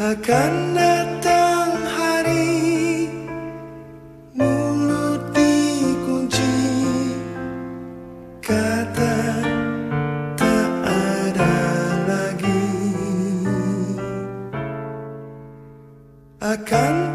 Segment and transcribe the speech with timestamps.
[0.00, 3.04] akan datang hari
[4.32, 6.56] mulut dikunci
[8.40, 9.44] kata
[10.40, 11.56] tak ada
[12.08, 12.64] lagi.
[16.40, 17.09] Akan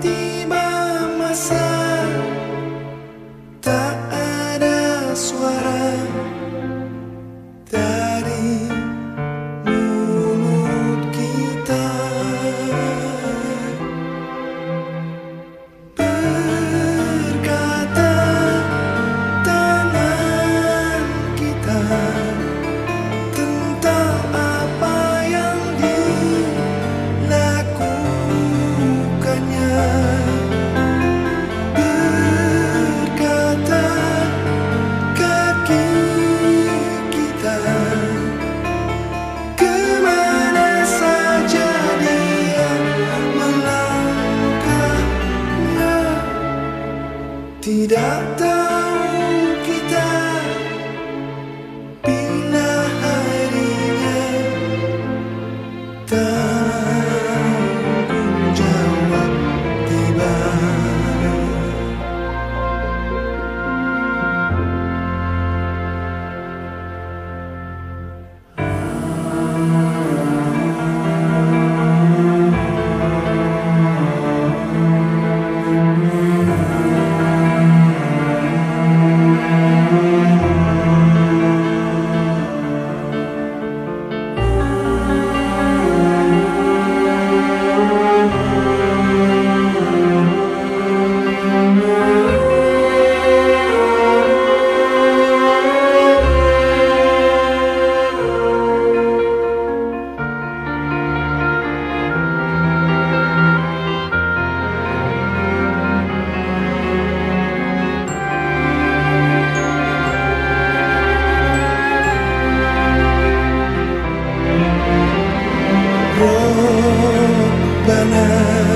[118.27, 118.74] there.